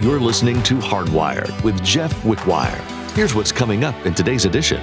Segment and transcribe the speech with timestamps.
[0.00, 2.80] You're listening to Hardwired with Jeff Wickwire.
[3.16, 4.80] Here's what's coming up in today's edition.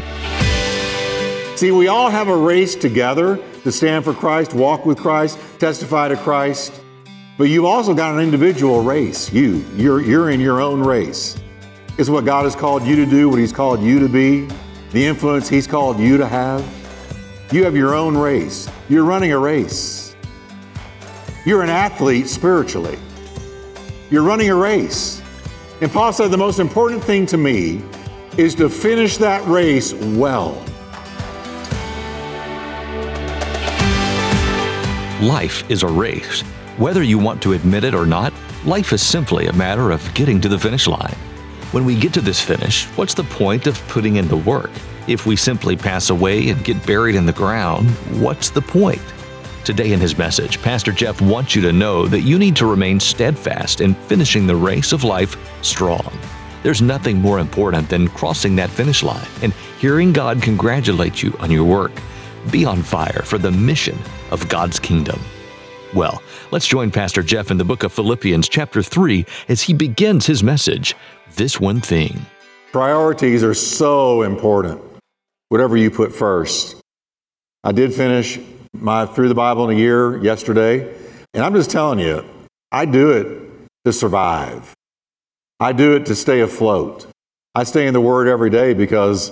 [1.55, 6.09] See, we all have a race together to stand for Christ, walk with Christ, testify
[6.09, 6.81] to Christ.
[7.37, 9.31] But you've also got an individual race.
[9.31, 11.41] You, you're, you're in your own race.
[11.97, 14.49] It's what God has called you to do, what He's called you to be,
[14.91, 16.61] the influence He's called you to have.
[17.53, 18.69] You have your own race.
[18.89, 20.13] You're running a race.
[21.45, 22.99] You're an athlete spiritually.
[24.15, 25.21] You're running a race.
[25.81, 27.83] And Paul said the most important thing to me
[28.37, 30.53] is to finish that race well.
[35.21, 36.43] Life is a race.
[36.77, 38.31] Whether you want to admit it or not,
[38.63, 41.17] life is simply a matter of getting to the finish line.
[41.73, 44.71] When we get to this finish, what's the point of putting in the work?
[45.09, 47.89] If we simply pass away and get buried in the ground,
[48.21, 49.01] what's the point?
[49.65, 52.99] Today in his message, Pastor Jeff wants you to know that you need to remain
[52.99, 56.15] steadfast in finishing the race of life strong.
[56.61, 61.49] There's nothing more important than crossing that finish line and hearing God congratulate you on
[61.49, 61.91] your work.
[62.51, 63.97] Be on fire for the mission
[64.29, 65.19] of God's kingdom.
[65.95, 66.21] Well,
[66.51, 70.43] let's join Pastor Jeff in the book of Philippians, chapter 3, as he begins his
[70.43, 70.95] message
[71.37, 72.27] This One Thing.
[72.71, 74.79] Priorities are so important,
[75.49, 76.79] whatever you put first.
[77.63, 78.39] I did finish
[78.81, 80.93] my Through the Bible in a Year yesterday,
[81.33, 82.23] and I'm just telling you,
[82.71, 84.73] I do it to survive.
[85.59, 87.07] I do it to stay afloat.
[87.53, 89.31] I stay in the Word every day because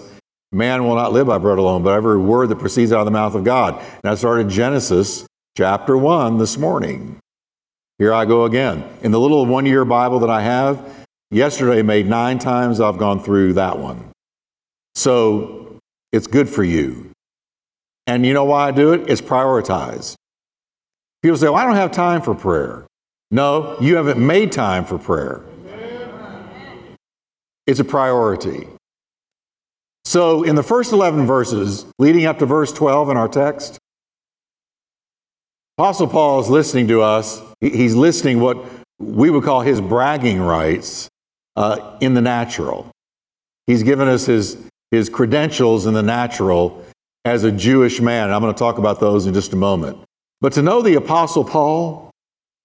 [0.54, 3.12] man will not live by bread alone, but every word that proceeds out of the
[3.12, 3.80] mouth of God.
[4.04, 5.26] And I started Genesis
[5.58, 7.20] chapter 1 this morning.
[7.98, 8.84] Here I go again.
[9.02, 13.22] In the little one year Bible that I have, yesterday made nine times I've gone
[13.22, 14.12] through that one.
[14.96, 15.80] So
[16.12, 17.13] it's good for you.
[18.06, 19.10] And you know why I do it?
[19.10, 20.16] It's prioritized.
[21.22, 22.86] People say, well, I don't have time for prayer.
[23.32, 25.42] No, you haven't made time for prayer.
[27.66, 28.68] It's a priority.
[30.06, 33.80] So, in the first 11 verses, leading up to verse 12 in our text,
[35.78, 37.42] Apostle Paul is listening to us.
[37.62, 38.64] He's listening what
[39.00, 41.10] we would call his bragging rights
[41.56, 42.92] uh, in the natural.
[43.66, 44.58] He's given us his,
[44.92, 46.86] his credentials in the natural
[47.26, 48.32] as a Jewish man.
[48.32, 49.98] I'm going to talk about those in just a moment.
[50.42, 52.12] But to know the Apostle Paul,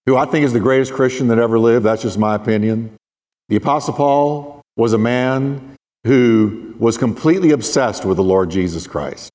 [0.07, 2.97] who I think is the greatest Christian that ever lived, that's just my opinion.
[3.49, 9.31] The Apostle Paul was a man who was completely obsessed with the Lord Jesus Christ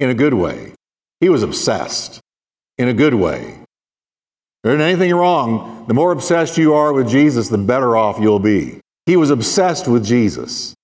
[0.00, 0.74] in a good way.
[1.20, 2.20] He was obsessed
[2.76, 3.58] in a good way.
[4.62, 5.84] There isn't anything wrong.
[5.88, 8.80] The more obsessed you are with Jesus, the better off you'll be.
[9.06, 10.74] He was obsessed with Jesus.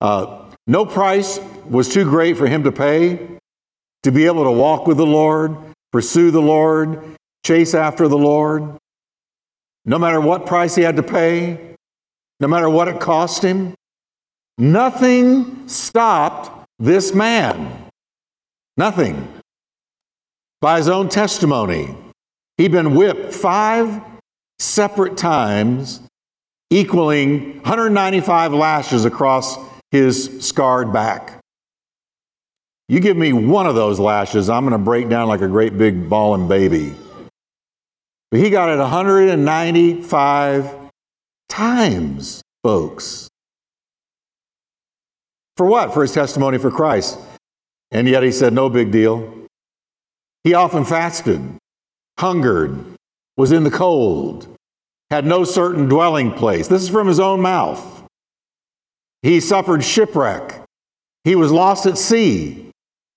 [0.00, 3.38] Uh, no price was too great for him to pay
[4.02, 5.56] to be able to walk with the Lord,
[5.92, 8.76] pursue the Lord, chase after the Lord.
[9.84, 11.74] No matter what price he had to pay,
[12.38, 13.74] no matter what it cost him,
[14.58, 17.88] nothing stopped this man.
[18.76, 19.28] Nothing.
[20.60, 21.94] By his own testimony,
[22.56, 24.00] he'd been whipped five
[24.58, 26.00] separate times,
[26.70, 29.56] equaling 195 lashes across
[29.90, 31.39] his scarred back.
[32.90, 35.78] You give me one of those lashes, I'm going to break down like a great
[35.78, 36.92] big bawling baby.
[38.32, 40.74] But he got it 195
[41.48, 43.28] times, folks.
[45.56, 45.94] For what?
[45.94, 47.16] For his testimony for Christ.
[47.92, 49.46] And yet he said, no big deal.
[50.42, 51.40] He often fasted,
[52.18, 52.76] hungered,
[53.36, 54.48] was in the cold,
[55.12, 56.66] had no certain dwelling place.
[56.66, 58.02] This is from his own mouth.
[59.22, 60.60] He suffered shipwreck.
[61.22, 62.66] He was lost at sea.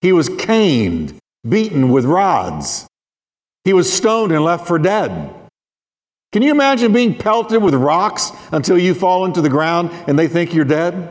[0.04, 2.86] He was caned, beaten with rods.
[3.64, 5.34] He was stoned and left for dead.
[6.34, 10.28] Can you imagine being pelted with rocks until you fall into the ground and they
[10.28, 11.10] think you're dead?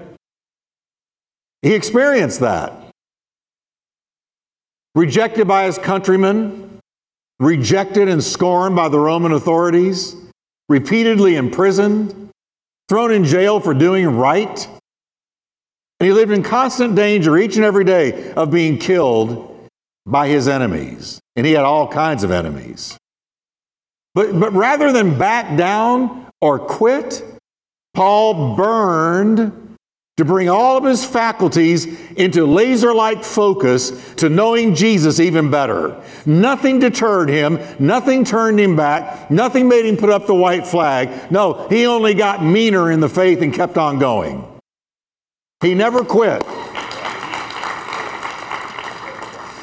[1.63, 2.91] He experienced that.
[4.95, 6.79] Rejected by his countrymen,
[7.41, 10.17] rejected and scorned by the Roman authorities,
[10.69, 12.29] repeatedly imprisoned,
[12.91, 14.69] thrown in jail for doing right,
[16.03, 19.69] and he lived in constant danger each and every day of being killed
[20.05, 21.21] by his enemies.
[21.37, 22.99] And he had all kinds of enemies.
[24.13, 27.23] But, but rather than back down or quit,
[27.95, 29.77] Paul burned
[30.17, 36.03] to bring all of his faculties into laser like focus to knowing Jesus even better.
[36.27, 41.31] Nothing deterred him, nothing turned him back, nothing made him put up the white flag.
[41.31, 44.52] No, he only got meaner in the faith and kept on going.
[45.63, 46.43] He never quit.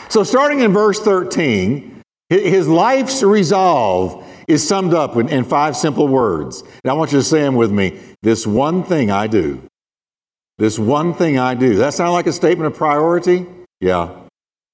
[0.10, 6.08] So, starting in verse 13, his life's resolve is summed up in, in five simple
[6.08, 6.62] words.
[6.84, 8.00] And I want you to say them with me.
[8.24, 9.62] This one thing I do.
[10.58, 11.76] This one thing I do.
[11.76, 13.46] That sound like a statement of priority?
[13.80, 14.16] Yeah.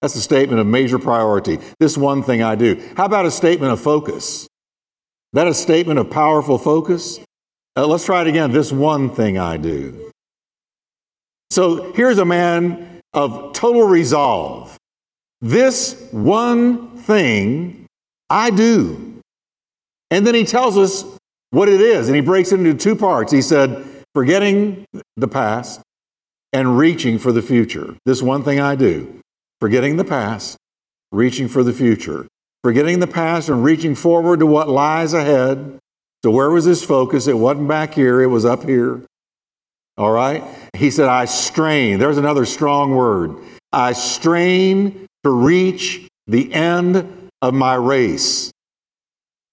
[0.02, 1.60] That's a statement of major priority.
[1.80, 2.82] This one thing I do.
[2.96, 4.48] How about a statement of focus?
[5.34, 7.20] That a statement of powerful focus?
[7.76, 8.52] Uh, let's try it again.
[8.52, 10.12] This one thing I do.
[11.52, 14.78] So here's a man of total resolve.
[15.42, 17.86] This one thing
[18.30, 19.22] I do.
[20.12, 21.04] And then he tells us
[21.52, 23.32] what it is, and he breaks it into two parts.
[23.32, 24.86] He said, forgetting
[25.18, 25.82] the past
[26.52, 27.96] and reaching for the future.
[28.06, 29.20] This one thing I do,
[29.60, 30.58] forgetting the past,
[31.12, 32.28] reaching for the future.
[32.64, 35.78] Forgetting the past and reaching forward to what lies ahead.
[36.24, 37.28] So, where was his focus?
[37.28, 39.02] It wasn't back here, it was up here.
[39.98, 40.44] All right?
[40.74, 42.00] He said, I strain.
[42.00, 43.38] There's another strong word.
[43.72, 48.52] I strain to reach the end of my race.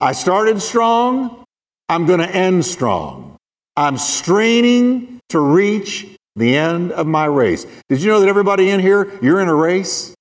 [0.00, 1.44] I started strong,
[1.89, 3.37] I'm going to end strong.
[3.77, 7.67] I'm straining to reach the end of my race.
[7.89, 10.15] Did you know that everybody in here, you're in a race?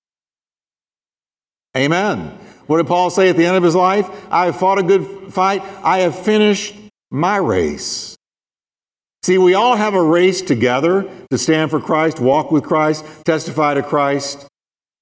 [1.76, 2.38] Amen.
[2.68, 4.08] What did Paul say at the end of his life?
[4.32, 5.64] I have fought a good fight.
[5.84, 6.76] I have finished
[7.10, 8.16] my race.
[9.24, 13.76] See, we all have a race together to stand for Christ, walk with Christ, testify
[13.76, 14.48] to Christ.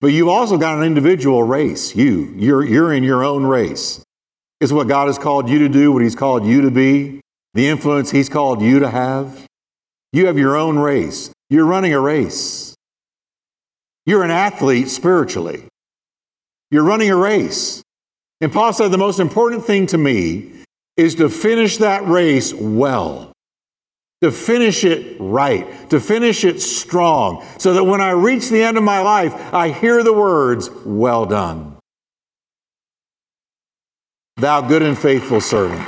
[0.02, 1.96] But you've also got an individual race.
[1.96, 4.04] You, you're, you're in your own race.
[4.60, 7.22] It's what God has called you to do, what He's called you to be
[7.54, 9.46] the influence He's called you to have.
[10.12, 11.32] You have your own race.
[11.50, 12.76] You're running a race.
[14.06, 15.66] You're an athlete spiritually.
[16.72, 17.82] You're running a race.
[18.42, 20.52] And Paul said the most important thing to me
[20.98, 23.32] is to finish that race well,
[24.22, 28.78] to finish it right, to finish it strong, so that when I reach the end
[28.78, 31.78] of my life, I hear the words, Well done.
[34.38, 35.88] Thou good and faithful servant.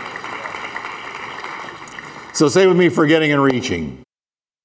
[2.34, 4.04] So say with me, forgetting and reaching.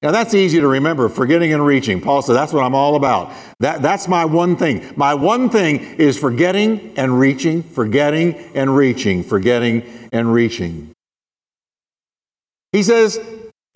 [0.01, 2.01] Now that's easy to remember, forgetting and reaching.
[2.01, 3.31] Paul said, that's what I'm all about.
[3.59, 4.93] That, that's my one thing.
[4.95, 10.91] My one thing is forgetting and reaching, forgetting and reaching, forgetting and reaching.
[12.73, 13.19] He says,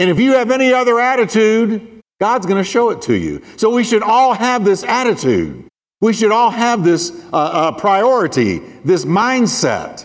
[0.01, 3.39] and if you have any other attitude, God's going to show it to you.
[3.55, 5.67] So we should all have this attitude.
[6.01, 10.03] We should all have this uh, uh, priority, this mindset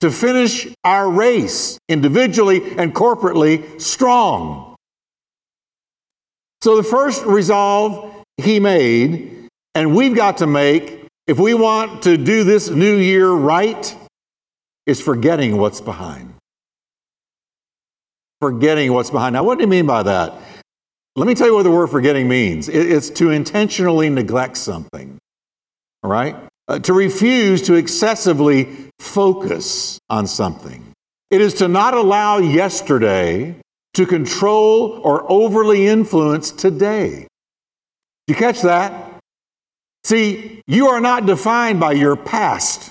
[0.00, 4.76] to finish our race individually and corporately strong.
[6.62, 12.16] So the first resolve he made, and we've got to make if we want to
[12.16, 13.96] do this new year right,
[14.86, 16.37] is forgetting what's behind.
[18.40, 19.32] Forgetting what's behind.
[19.32, 20.34] Now, what do you mean by that?
[21.16, 25.18] Let me tell you what the word forgetting means it's to intentionally neglect something.
[26.04, 26.36] All right?
[26.68, 28.68] uh, to refuse to excessively
[29.00, 30.92] focus on something.
[31.30, 33.56] It is to not allow yesterday
[33.94, 37.26] to control or overly influence today.
[38.26, 39.18] You catch that?
[40.04, 42.90] See, you are not defined by your past.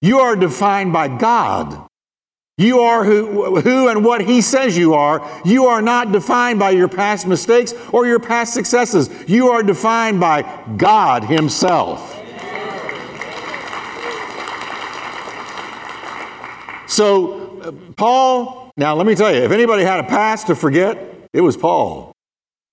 [0.00, 1.87] You are defined by God.
[2.58, 5.24] You are who, who and what He says you are.
[5.44, 9.08] You are not defined by your past mistakes or your past successes.
[9.28, 10.42] You are defined by
[10.76, 12.16] God Himself.
[16.88, 20.98] So, uh, Paul, now let me tell you, if anybody had a past to forget,
[21.32, 22.12] it was Paul.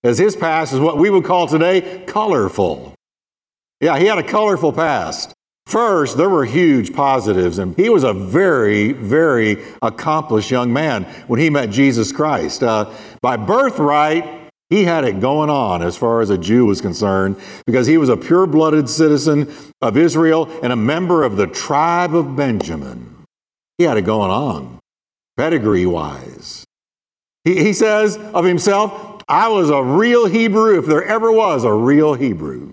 [0.03, 2.95] As his past is what we would call today colorful.
[3.81, 5.34] Yeah, he had a colorful past.
[5.67, 11.39] First, there were huge positives, and he was a very, very accomplished young man when
[11.39, 12.61] he met Jesus Christ.
[12.61, 12.91] Uh,
[13.21, 17.87] by birthright, he had it going on as far as a Jew was concerned because
[17.87, 22.35] he was a pure blooded citizen of Israel and a member of the tribe of
[22.35, 23.23] Benjamin.
[23.77, 24.79] He had it going on,
[25.35, 26.63] pedigree wise.
[27.43, 31.73] He, he says of himself, I was a real Hebrew if there ever was a
[31.73, 32.71] real Hebrew.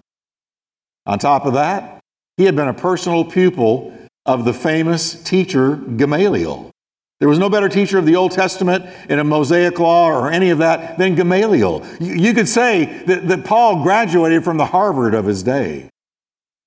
[1.06, 2.01] On top of that,
[2.42, 3.96] he had been a personal pupil
[4.26, 6.72] of the famous teacher Gamaliel.
[7.20, 10.50] There was no better teacher of the Old Testament in a Mosaic law or any
[10.50, 11.86] of that than Gamaliel.
[12.00, 15.88] You, could say that, that Paul graduated from the Harvard of his day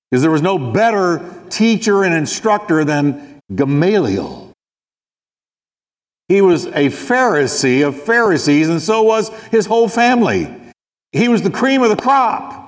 [0.10, 4.53] because there was no better teacher and instructor than Gamaliel.
[6.29, 10.55] He was a Pharisee of Pharisees, and so was his whole family.
[11.12, 12.64] He was the cream of the crop.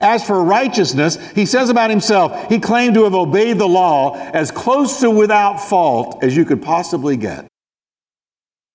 [0.00, 4.50] As for righteousness, he says about himself, he claimed to have obeyed the law as
[4.50, 7.46] close to without fault as you could possibly get.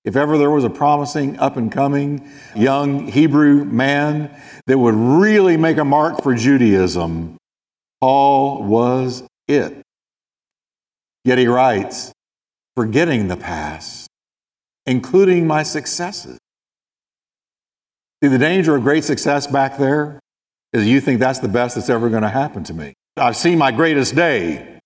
[0.03, 4.29] If ever there was a promising, up and coming young Hebrew man
[4.67, 7.37] that would really make a mark for Judaism,
[8.01, 9.81] Paul was it.
[11.23, 12.11] Yet he writes,
[12.75, 14.07] forgetting the past,
[14.85, 16.37] including my successes.
[18.21, 20.19] See, the danger of great success back there
[20.75, 22.93] is you think that's the best that's ever going to happen to me.
[23.15, 24.79] I've seen my greatest day.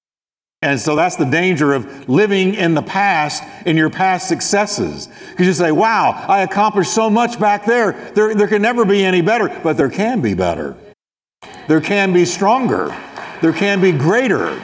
[0.61, 5.07] And so that's the danger of living in the past in your past successes.
[5.31, 7.93] Because you say, wow, I accomplished so much back there.
[8.13, 8.35] there.
[8.35, 10.75] There can never be any better, but there can be better.
[11.67, 12.95] There can be stronger.
[13.41, 14.61] There can be greater.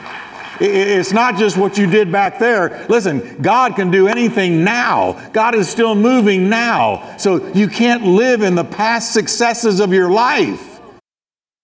[0.60, 2.86] It's not just what you did back there.
[2.88, 5.30] Listen, God can do anything now.
[5.32, 7.16] God is still moving now.
[7.16, 10.75] So you can't live in the past successes of your life.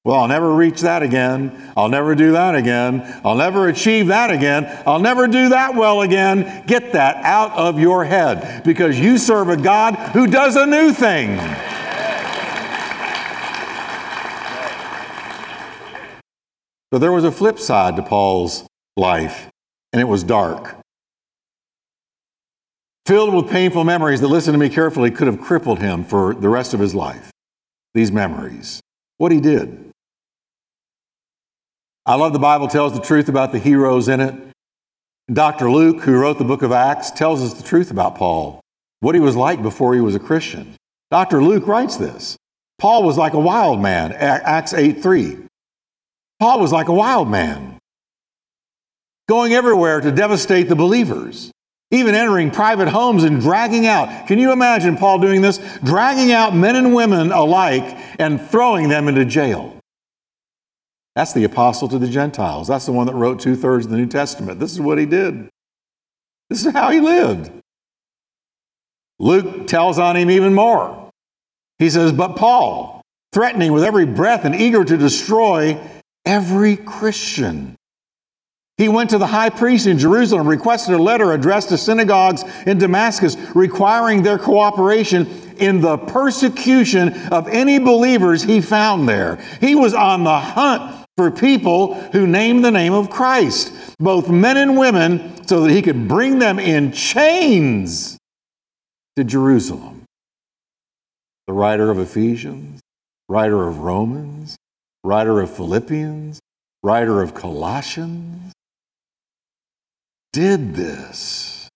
[0.04, 1.72] Well, I'll never reach that again.
[1.76, 3.20] I'll never do that again.
[3.24, 4.66] I'll never achieve that again.
[4.84, 6.64] I'll never do that well again.
[6.66, 10.92] Get that out of your head because you serve a God who does a new
[10.92, 11.36] thing.
[16.90, 18.66] But there was a flip side to Paul's
[18.96, 19.48] life,
[19.92, 20.78] and it was dark.
[23.06, 26.48] Filled with painful memories that, listen to me carefully, could have crippled him for the
[26.48, 27.30] rest of his life.
[27.94, 28.80] These memories.
[29.18, 29.91] What he did.
[32.04, 34.34] I love the Bible tells the truth about the heroes in it.
[35.32, 35.70] Dr.
[35.70, 38.60] Luke, who wrote the book of Acts, tells us the truth about Paul,
[38.98, 40.74] what he was like before he was a Christian.
[41.12, 41.42] Dr.
[41.42, 42.36] Luke writes this.
[42.80, 45.38] Paul was like a wild man, Acts 8 3.
[46.40, 47.78] Paul was like a wild man,
[49.28, 51.52] going everywhere to devastate the believers,
[51.92, 54.26] even entering private homes and dragging out.
[54.26, 55.58] Can you imagine Paul doing this?
[55.84, 59.78] Dragging out men and women alike and throwing them into jail.
[61.14, 62.68] That's the apostle to the Gentiles.
[62.68, 64.58] That's the one that wrote two thirds of the New Testament.
[64.58, 65.48] This is what he did.
[66.48, 67.50] This is how he lived.
[69.18, 71.10] Luke tells on him even more.
[71.78, 73.02] He says, But Paul,
[73.32, 75.78] threatening with every breath and eager to destroy
[76.24, 77.76] every Christian.
[78.78, 82.78] He went to the high priest in Jerusalem, requested a letter addressed to synagogues in
[82.78, 85.26] Damascus, requiring their cooperation
[85.58, 89.36] in the persecution of any believers he found there.
[89.60, 94.56] He was on the hunt for people who named the name of Christ, both men
[94.56, 98.18] and women, so that he could bring them in chains
[99.16, 100.04] to Jerusalem.
[101.46, 102.80] The writer of Ephesians,
[103.28, 104.56] writer of Romans,
[105.04, 106.40] writer of Philippians,
[106.82, 108.52] writer of Colossians,
[110.32, 111.68] did this.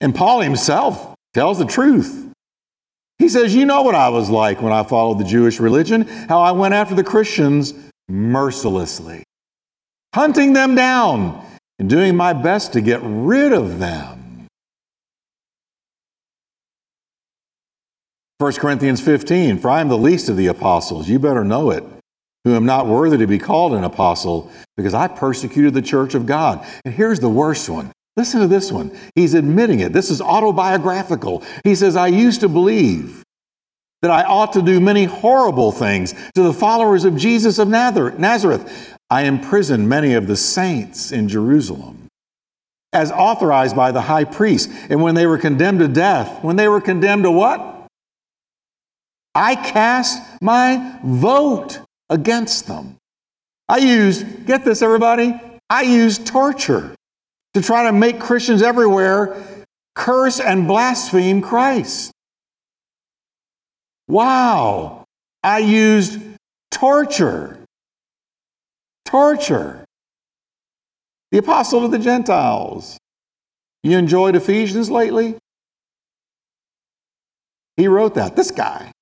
[0.00, 2.30] And Paul himself tells the truth.
[3.18, 6.40] He says, You know what I was like when I followed the Jewish religion, how
[6.40, 7.74] I went after the Christians
[8.08, 9.24] mercilessly,
[10.14, 11.44] hunting them down
[11.78, 14.46] and doing my best to get rid of them.
[18.38, 21.08] 1 Corinthians 15, for I am the least of the apostles.
[21.08, 21.84] You better know it,
[22.44, 26.26] who am not worthy to be called an apostle, because I persecuted the church of
[26.26, 26.66] God.
[26.84, 28.96] And here's the worst one Listen to this one.
[29.14, 29.92] He's admitting it.
[29.92, 31.42] This is autobiographical.
[31.64, 33.22] He says, I used to believe
[34.02, 38.96] that I ought to do many horrible things to the followers of Jesus of Nazareth.
[39.10, 42.08] I imprisoned many of the saints in Jerusalem
[42.92, 44.70] as authorized by the high priest.
[44.88, 47.86] And when they were condemned to death, when they were condemned to what?
[49.34, 52.96] I cast my vote against them.
[53.68, 56.95] I used, get this, everybody, I used torture
[57.56, 59.42] to try to make Christians everywhere
[59.94, 62.12] curse and blaspheme Christ.
[64.08, 65.06] Wow.
[65.42, 66.20] I used
[66.70, 67.58] torture.
[69.06, 69.86] Torture.
[71.32, 72.98] The apostle to the Gentiles.
[73.82, 75.36] You enjoyed Ephesians lately?
[77.78, 78.36] He wrote that.
[78.36, 78.92] This guy.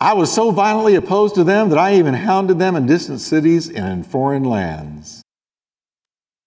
[0.00, 3.68] I was so violently opposed to them that I even hounded them in distant cities
[3.68, 5.21] and in foreign lands.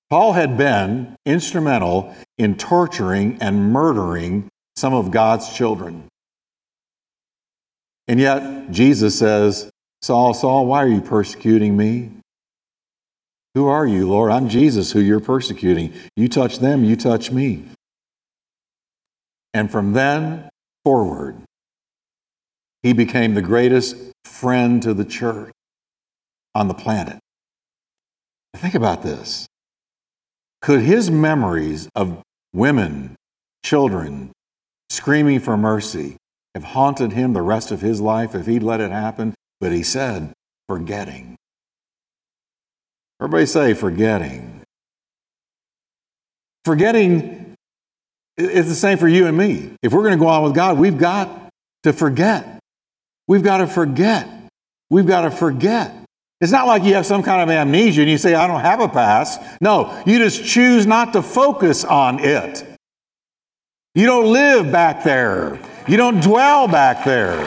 [0.10, 6.06] Paul had been instrumental in torturing and murdering some of God's children.
[8.08, 9.70] And yet, Jesus says,
[10.02, 12.12] Saul, Saul, why are you persecuting me?
[13.56, 14.32] Who are you, Lord?
[14.32, 15.94] I'm Jesus who you're persecuting.
[16.16, 17.64] You touch them, you touch me.
[19.54, 20.50] And from then
[20.84, 21.38] forward,
[22.84, 23.96] he became the greatest
[24.26, 25.52] friend to the church
[26.54, 27.18] on the planet.
[28.58, 29.48] Think about this.
[30.66, 33.16] Could his memories of women,
[33.64, 34.32] children,
[34.90, 36.18] screaming for mercy
[36.56, 39.36] have haunted him the rest of his life if he'd let it happen?
[39.62, 40.34] But he said,
[40.68, 41.36] forgetting.
[43.22, 44.64] Everybody say, forgetting.
[46.64, 47.54] Forgetting
[48.36, 49.70] is the same for you and me.
[49.84, 51.30] If we're going to go on with God, we've got
[51.84, 52.58] to forget.
[53.28, 54.28] We've got to forget.
[54.90, 56.05] We've got to forget.
[56.46, 58.80] It's not like you have some kind of amnesia and you say, I don't have
[58.80, 59.42] a past.
[59.62, 62.64] No, you just choose not to focus on it.
[63.96, 67.38] You don't live back there, you don't dwell back there.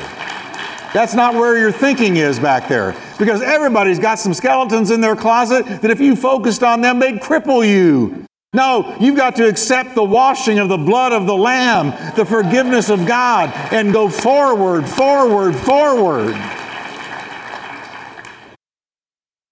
[0.93, 2.97] That's not where your thinking is back there.
[3.21, 7.21] Because everybody's got some skeletons in their closet that if you focused on them, they'd
[7.21, 8.25] cripple you.
[8.52, 12.90] No, you've got to accept the washing of the blood of the Lamb, the forgiveness
[12.90, 16.35] of God, and go forward, forward, forward.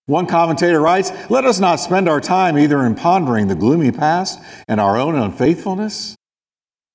[0.07, 4.41] One commentator writes Let us not spend our time either in pondering the gloomy past
[4.69, 6.15] and our own unfaithfulness,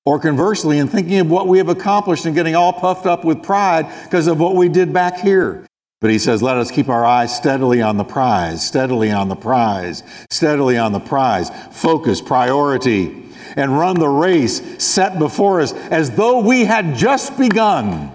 [0.06, 3.42] or conversely in thinking of what we have accomplished and getting all puffed up with
[3.42, 5.66] pride because of what we did back here.
[6.00, 9.36] But he says, let us keep our eyes steadily on the prize, steadily on the
[9.36, 11.48] prize, steadily on the prize.
[11.70, 13.22] Focus, priority,
[13.56, 18.10] and run the race set before us as though we had just begun.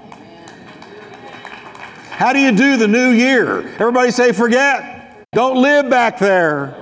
[2.18, 3.60] How do you do the new year?
[3.78, 5.28] Everybody say, forget.
[5.34, 6.76] Don't live back there.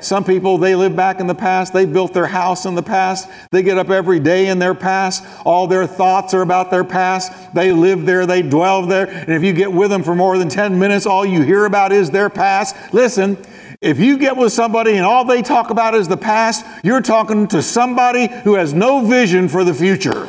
[0.00, 1.72] Some people, they live back in the past.
[1.72, 3.30] They built their house in the past.
[3.52, 5.22] They get up every day in their past.
[5.44, 7.54] All their thoughts are about their past.
[7.54, 9.06] They live there, they dwell there.
[9.06, 11.92] And if you get with them for more than 10 minutes, all you hear about
[11.92, 12.74] is their past.
[12.92, 13.38] Listen,
[13.80, 17.46] if you get with somebody and all they talk about is the past, you're talking
[17.46, 20.28] to somebody who has no vision for the future.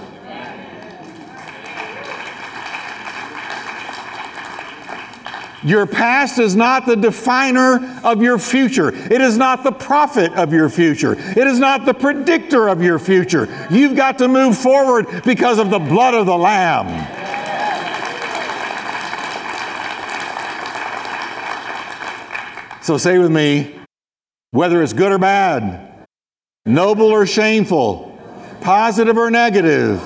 [5.63, 8.89] Your past is not the definer of your future.
[8.89, 11.13] It is not the prophet of your future.
[11.13, 13.47] It is not the predictor of your future.
[13.69, 17.19] You've got to move forward because of the blood of the Lamb.
[22.81, 23.75] So say with me
[24.49, 26.07] whether it's good or bad,
[26.65, 28.19] noble or shameful,
[28.61, 30.01] positive or negative,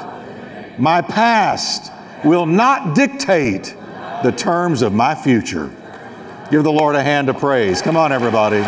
[0.77, 1.91] my past
[2.25, 3.75] will not dictate
[4.23, 5.71] the terms of my future.
[6.51, 7.81] Give the Lord a hand of praise.
[7.81, 8.61] Come on, everybody.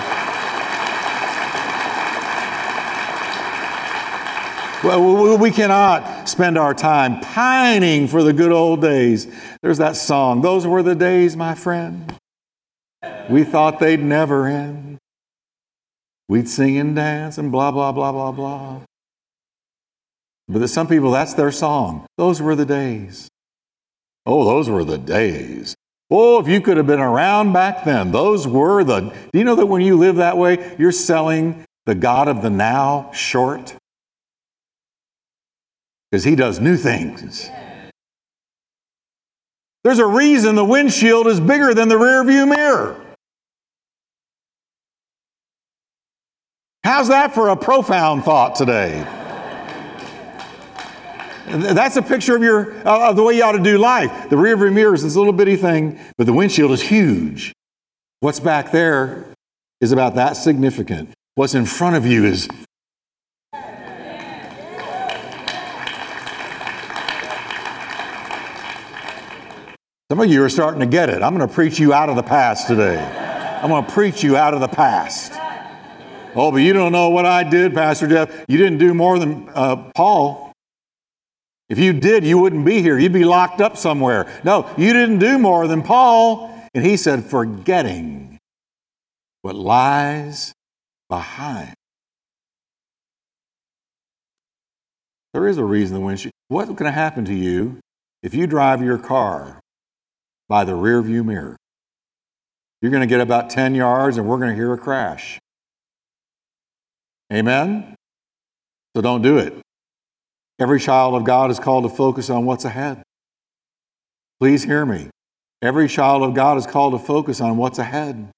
[4.83, 9.27] Well, we cannot spend our time pining for the good old days.
[9.61, 10.41] There's that song.
[10.41, 12.13] Those were the days, my friend.
[13.29, 14.97] We thought they'd never end.
[16.29, 18.81] We'd sing and dance and blah, blah, blah, blah, blah.
[20.47, 22.05] But some people, that's their song.
[22.17, 23.27] Those were the days.
[24.27, 25.73] Oh, those were the days.
[26.11, 28.99] Oh, if you could have been around back then, those were the.
[29.31, 32.49] Do you know that when you live that way, you're selling the God of the
[32.49, 33.73] now short?
[36.11, 37.49] Because he does new things.
[39.85, 42.99] There's a reason the windshield is bigger than the rearview mirror.
[46.83, 49.05] How's that for a profound thought today?
[51.47, 54.29] That's a picture of your of the way you ought to do life.
[54.29, 57.53] The rear view mirror is this little bitty thing, but the windshield is huge.
[58.19, 59.25] What's back there
[59.79, 61.11] is about that significant.
[61.35, 62.49] What's in front of you is
[70.09, 71.21] Some of you are starting to get it.
[71.21, 72.97] I'm going to preach you out of the past today.
[72.97, 75.33] I'm going to preach you out of the past.
[76.33, 78.45] Oh, but you don't know what I did, Pastor Jeff.
[78.47, 80.46] You didn't do more than uh, Paul.
[81.69, 82.97] If you did, you wouldn't be here.
[82.97, 84.41] You'd be locked up somewhere.
[84.43, 86.53] No, you didn't do more than Paul.
[86.73, 88.39] And he said, forgetting
[89.41, 90.53] what lies
[91.09, 91.73] behind.
[95.33, 96.31] There is a reason the windshield.
[96.47, 97.79] What's going to happen to you
[98.23, 99.59] if you drive your car
[100.47, 101.57] by the rear view mirror?
[102.81, 105.39] You're going to get about 10 yards and we're going to hear a crash.
[107.31, 107.95] Amen?
[108.95, 109.53] So don't do it.
[110.59, 113.03] Every child of God is called to focus on what's ahead.
[114.39, 115.09] Please hear me.
[115.61, 118.31] Every child of God is called to focus on what's ahead.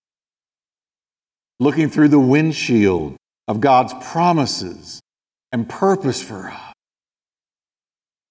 [1.59, 3.15] Looking through the windshield
[3.47, 5.01] of God's promises
[5.51, 6.73] and purpose for us.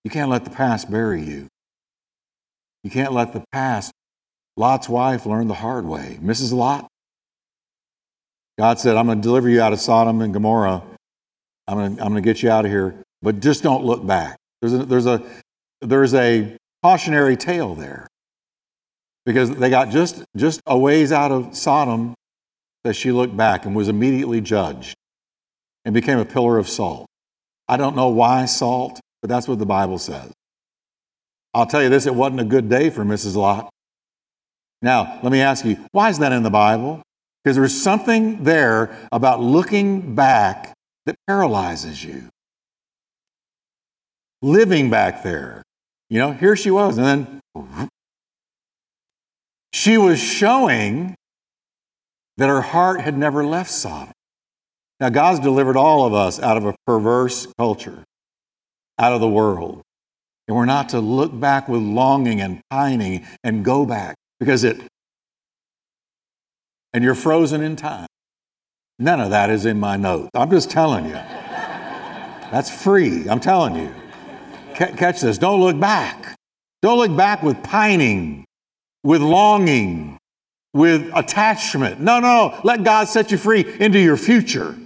[0.05, 1.49] You can't let the past bury you.
[2.83, 3.93] You can't let the past.
[4.57, 6.19] Lot's wife learned the hard way.
[6.23, 6.53] Mrs.
[6.53, 6.89] Lot.
[8.59, 10.83] God said, I'm going to deliver you out of Sodom and Gomorrah.
[11.67, 14.07] I'm going to, I'm going to get you out of here but just don't look
[14.07, 14.37] back.
[14.61, 15.23] There's a, there's a,
[15.81, 18.07] there's a cautionary tale there
[19.27, 22.15] because they got just, just a ways out of Sodom
[22.85, 24.97] that she looked back and was immediately judged
[25.85, 27.07] and became a pillar of salt.
[27.69, 30.33] I don't know why salt, but that's what the Bible says.
[31.55, 33.37] I'll tell you this it wasn't a good day for Mrs.
[33.37, 33.71] Lot.
[34.81, 37.03] Now, let me ask you, why is that in the Bible?
[37.43, 40.73] Because there's something there about looking back
[41.07, 42.29] that paralyzes you
[44.43, 45.63] living back there.
[46.11, 47.89] You know, here she was, and then
[49.73, 51.15] She was showing
[52.37, 54.13] that her heart had never left Sodom.
[55.01, 58.05] Now, God's delivered all of us out of a perverse culture,
[58.99, 59.83] out of the world.
[60.47, 64.81] And we're not to look back with longing and pining and go back because it,
[66.93, 68.07] and you're frozen in time.
[68.99, 70.31] None of that is in my notes.
[70.35, 71.13] I'm just telling you.
[72.51, 73.29] That's free.
[73.29, 73.95] I'm telling you.
[74.79, 75.39] Catch this.
[75.39, 76.39] Don't look back.
[76.83, 78.45] Don't look back with pining,
[79.03, 80.17] with longing,
[80.73, 81.99] with attachment.
[81.99, 82.61] No, no.
[82.63, 84.77] Let God set you free into your future.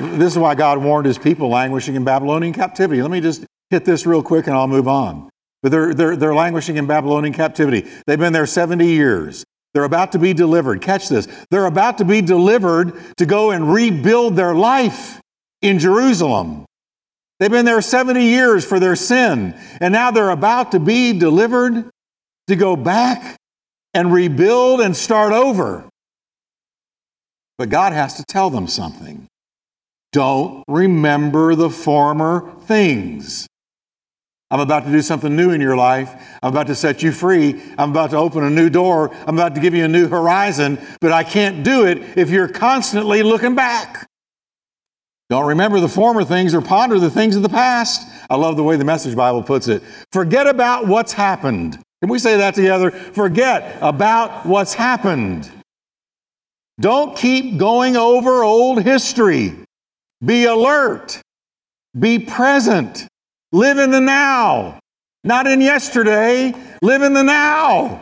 [0.00, 3.00] This is why God warned his people languishing in Babylonian captivity.
[3.00, 5.30] Let me just hit this real quick and I'll move on.
[5.62, 7.88] But they're, they're, they're languishing in Babylonian captivity.
[8.08, 9.44] They've been there 70 years.
[9.74, 10.80] They're about to be delivered.
[10.80, 11.26] Catch this.
[11.50, 15.20] They're about to be delivered to go and rebuild their life
[15.60, 16.64] in Jerusalem.
[17.40, 21.90] They've been there 70 years for their sin, and now they're about to be delivered
[22.46, 23.36] to go back
[23.92, 25.84] and rebuild and start over.
[27.58, 29.26] But God has to tell them something.
[30.12, 33.48] Don't remember the former things.
[34.54, 36.14] I'm about to do something new in your life.
[36.40, 37.60] I'm about to set you free.
[37.76, 39.12] I'm about to open a new door.
[39.26, 42.46] I'm about to give you a new horizon, but I can't do it if you're
[42.46, 44.08] constantly looking back.
[45.28, 48.08] Don't remember the former things or ponder the things of the past.
[48.30, 49.82] I love the way the Message Bible puts it.
[50.12, 51.76] Forget about what's happened.
[52.00, 52.92] Can we say that together?
[52.92, 55.50] Forget about what's happened.
[56.78, 59.52] Don't keep going over old history.
[60.24, 61.20] Be alert.
[61.98, 63.08] Be present.
[63.54, 64.80] Live in the now.
[65.22, 66.52] Not in yesterday.
[66.82, 68.00] Live in the now.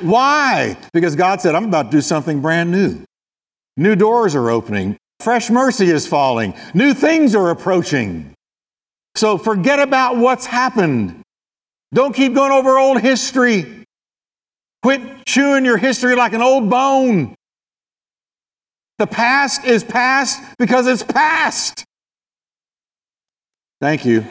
[0.00, 0.76] Why?
[0.92, 3.00] Because God said, I'm about to do something brand new.
[3.76, 4.96] New doors are opening.
[5.18, 6.54] Fresh mercy is falling.
[6.72, 8.32] New things are approaching.
[9.16, 11.20] So forget about what's happened.
[11.92, 13.86] Don't keep going over old history.
[14.84, 17.34] Quit chewing your history like an old bone.
[19.02, 21.84] The past is past because it's past.
[23.80, 24.24] Thank you.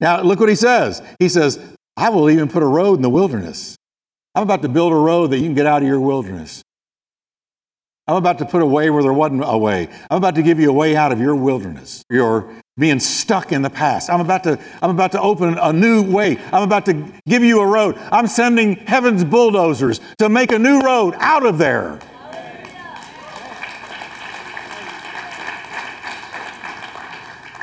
[0.00, 1.02] now, look what he says.
[1.18, 1.60] He says,
[1.98, 3.76] I will even put a road in the wilderness.
[4.34, 6.61] I'm about to build a road that you can get out of your wilderness.
[8.08, 9.88] I'm about to put a way where there wasn't a way.
[10.10, 13.62] I'm about to give you a way out of your wilderness, your being stuck in
[13.62, 14.10] the past.
[14.10, 16.36] I'm about to, I'm about to open a new way.
[16.52, 17.96] I'm about to give you a road.
[18.10, 22.00] I'm sending heaven's bulldozers to make a new road out of there.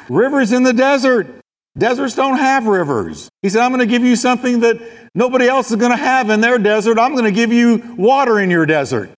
[0.07, 1.27] Rivers in the desert.
[1.77, 3.29] Deserts don't have rivers.
[3.41, 4.81] He said, I'm going to give you something that
[5.13, 6.97] nobody else is going to have in their desert.
[6.97, 9.11] I'm going to give you water in your desert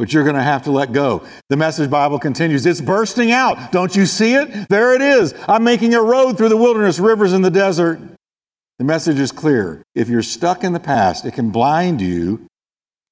[0.00, 1.22] but you're going to have to let go.
[1.50, 2.64] The message Bible continues.
[2.64, 3.70] It's bursting out.
[3.70, 4.66] Don't you see it?
[4.70, 5.34] There it is.
[5.46, 8.00] I'm making a road through the wilderness, rivers in the desert.
[8.78, 9.82] The message is clear.
[9.94, 12.46] If you're stuck in the past, it can blind you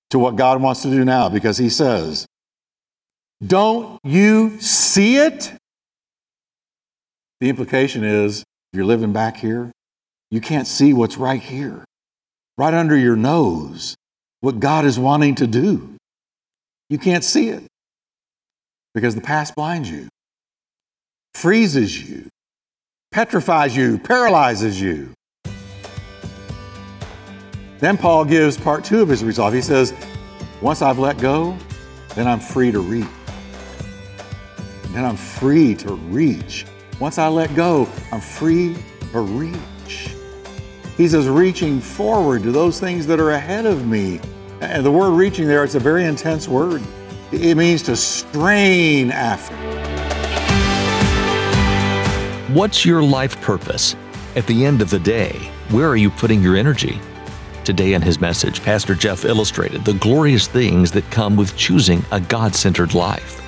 [0.09, 2.25] to what God wants to do now because He says,
[3.47, 5.53] Don't you see it?
[7.41, 9.71] The implication is if you're living back here,
[10.31, 11.85] you can't see what's right here,
[12.57, 13.95] right under your nose,
[14.41, 15.98] what God is wanting to do.
[16.91, 17.65] You can't see it
[18.95, 20.09] because the past blinds you,
[21.35, 22.29] freezes you,
[23.13, 25.11] petrifies you, paralyzes you.
[27.79, 29.55] Then Paul gives part two of his resolve.
[29.55, 29.93] He says,
[30.61, 31.57] Once I've let go,
[32.15, 33.07] then I'm free to reach.
[34.89, 36.67] Then I'm free to reach.
[36.99, 38.77] Once I let go, I'm free
[39.13, 40.15] to reach.
[40.97, 44.21] He says, reaching forward to those things that are ahead of me
[44.61, 46.83] and the word reaching there, it's a very intense word.
[47.31, 49.55] It means to strain after.
[52.53, 53.95] What's your life purpose?
[54.35, 57.01] At the end of the day, where are you putting your energy?
[57.65, 62.21] Today in his message, Pastor Jeff illustrated the glorious things that come with choosing a
[62.21, 63.41] God centered life.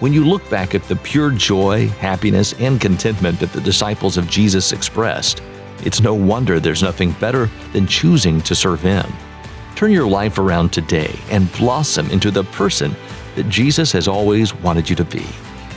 [0.00, 4.30] When you look back at the pure joy, happiness, and contentment that the disciples of
[4.30, 5.42] Jesus expressed,
[5.84, 9.12] it's no wonder there's nothing better than choosing to serve Him.
[9.78, 12.96] Turn your life around today and blossom into the person
[13.36, 15.24] that Jesus has always wanted you to be.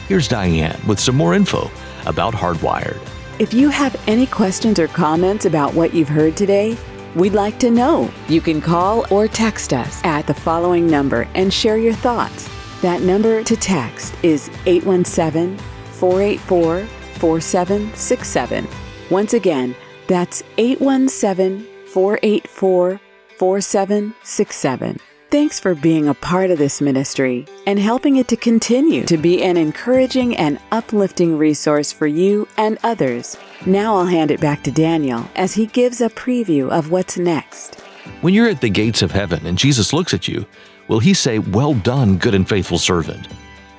[0.08, 1.70] Here's Diane with some more info
[2.08, 3.00] about Hardwired.
[3.38, 6.76] If you have any questions or comments about what you've heard today,
[7.14, 8.12] we'd like to know.
[8.28, 12.50] You can call or text us at the following number and share your thoughts.
[12.82, 16.88] That number to text is 817 484
[17.20, 18.68] 4767.
[19.12, 19.76] Once again,
[20.08, 23.00] that's 817 484
[23.42, 25.00] 4767.
[25.32, 29.42] Thanks for being a part of this ministry and helping it to continue to be
[29.42, 33.36] an encouraging and uplifting resource for you and others.
[33.66, 37.80] Now I'll hand it back to Daniel as he gives a preview of what's next.
[38.22, 40.46] When you're at the gates of heaven and Jesus looks at you,
[40.88, 43.28] will he say, Well done, good and faithful servant?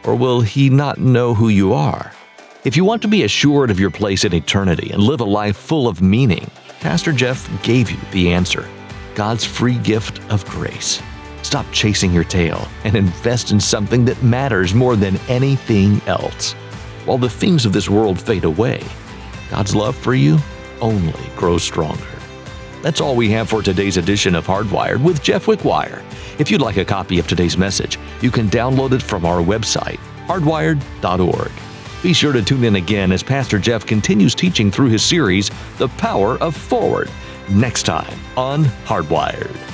[0.03, 2.11] Or will he not know who you are?
[2.64, 5.57] If you want to be assured of your place in eternity and live a life
[5.57, 8.68] full of meaning, Pastor Jeff gave you the answer
[9.14, 11.03] God's free gift of grace.
[11.42, 16.53] Stop chasing your tail and invest in something that matters more than anything else.
[17.05, 18.83] While the things of this world fade away,
[19.51, 20.38] God's love for you
[20.81, 22.07] only grows stronger.
[22.81, 26.03] That's all we have for today's edition of Hardwired with Jeff Wickwire.
[26.38, 30.01] If you'd like a copy of today's message, you can download it from our website,
[30.27, 31.53] hardwired.org.
[32.03, 35.88] Be sure to tune in again as Pastor Jeff continues teaching through his series, The
[35.88, 37.09] Power of Forward,
[37.50, 39.71] next time on Hardwired.